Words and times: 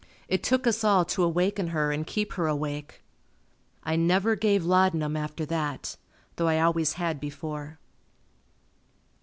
It 0.27 0.41
took 0.41 0.65
us 0.65 0.83
all 0.83 1.05
to 1.05 1.21
awaken 1.21 1.67
her 1.67 1.91
and 1.91 2.07
keep 2.07 2.33
her 2.33 2.47
awake. 2.47 3.03
I 3.83 3.95
never 3.95 4.35
gave 4.35 4.65
laudanum 4.65 5.15
after 5.15 5.45
that, 5.45 5.95
though 6.37 6.47
I 6.47 6.59
always 6.59 6.93
had 6.93 7.19
before. 7.19 7.77